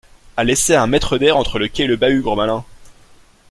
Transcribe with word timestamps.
as 0.35 0.43
laissé 0.43 0.73
un 0.73 0.87
mètre 0.87 1.19
d’air 1.19 1.37
entre 1.37 1.59
le 1.59 1.67
quai 1.67 1.83
et 1.83 1.87
le 1.87 1.95
bahut, 1.95 2.21
gros 2.23 2.35
malin! 2.35 2.65